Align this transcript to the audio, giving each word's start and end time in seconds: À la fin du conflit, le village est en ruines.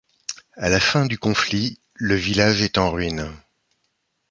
À 0.55 0.69
la 0.69 0.79
fin 0.79 1.05
du 1.05 1.19
conflit, 1.19 1.77
le 1.93 2.15
village 2.15 2.63
est 2.63 2.79
en 2.79 2.89
ruines. 2.89 3.29